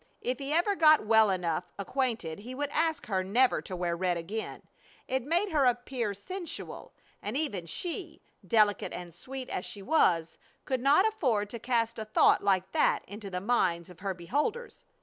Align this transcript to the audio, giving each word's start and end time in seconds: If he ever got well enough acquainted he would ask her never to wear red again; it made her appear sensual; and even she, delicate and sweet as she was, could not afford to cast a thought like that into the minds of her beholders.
If 0.21 0.39
he 0.39 0.51
ever 0.51 0.75
got 0.75 1.05
well 1.05 1.29
enough 1.29 1.71
acquainted 1.77 2.39
he 2.39 2.55
would 2.55 2.71
ask 2.71 3.05
her 3.05 3.23
never 3.23 3.61
to 3.61 3.75
wear 3.75 3.95
red 3.95 4.17
again; 4.17 4.63
it 5.07 5.21
made 5.23 5.51
her 5.51 5.65
appear 5.65 6.15
sensual; 6.15 6.95
and 7.21 7.37
even 7.37 7.67
she, 7.67 8.23
delicate 8.43 8.93
and 8.93 9.13
sweet 9.13 9.47
as 9.51 9.63
she 9.63 9.83
was, 9.83 10.39
could 10.65 10.81
not 10.81 11.05
afford 11.07 11.51
to 11.51 11.59
cast 11.59 11.99
a 11.99 12.05
thought 12.05 12.43
like 12.43 12.71
that 12.71 13.03
into 13.07 13.29
the 13.29 13.41
minds 13.41 13.91
of 13.91 13.99
her 13.99 14.15
beholders. 14.15 14.85